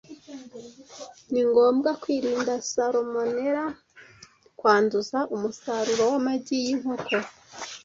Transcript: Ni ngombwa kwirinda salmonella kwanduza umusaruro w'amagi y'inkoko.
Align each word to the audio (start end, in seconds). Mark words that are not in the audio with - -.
Ni 1.31 1.41
ngombwa 1.49 1.89
kwirinda 2.01 2.53
salmonella 2.69 3.65
kwanduza 4.59 5.19
umusaruro 5.35 6.03
w'amagi 6.11 6.57
y'inkoko. 6.65 7.17